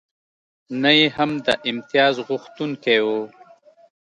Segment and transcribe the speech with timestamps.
[0.81, 3.07] نه یې هم د امتیازغوښتونکی و.